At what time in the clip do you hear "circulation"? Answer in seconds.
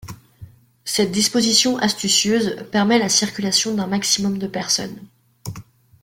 3.07-3.75